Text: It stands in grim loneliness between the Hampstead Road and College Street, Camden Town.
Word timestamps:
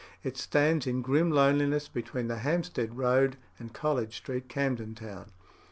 It 0.23 0.35
stands 0.35 0.87
in 0.87 1.03
grim 1.03 1.29
loneliness 1.29 1.87
between 1.87 2.27
the 2.27 2.39
Hampstead 2.39 2.97
Road 2.97 3.37
and 3.59 3.71
College 3.71 4.17
Street, 4.17 4.49
Camden 4.49 4.95
Town. 4.95 5.31